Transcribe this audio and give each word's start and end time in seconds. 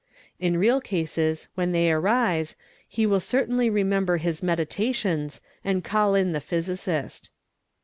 In 0.39 0.57
real 0.57 0.81
cases 0.81 1.47
when 1.53 1.73
they 1.73 1.91
arise 1.91 2.55
he 2.89 3.05
will 3.05 3.19
certainly 3.19 3.69
remember 3.69 4.17
his— 4.17 4.41
meditations 4.41 5.41
and 5.63 5.83
call 5.83 6.15
in 6.15 6.31
the 6.31 6.41
physicist. 6.41 7.29